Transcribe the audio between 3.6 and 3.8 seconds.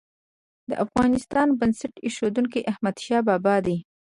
دی.